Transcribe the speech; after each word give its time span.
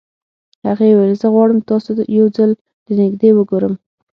هغې 0.67 0.89
وويل 0.93 1.13
زه 1.21 1.27
غواړم 1.33 1.59
تاسو 1.69 1.89
يو 2.17 2.25
ځل 2.37 2.49
له 2.87 2.93
نږدې 3.01 3.29
وګورم. 3.33 3.73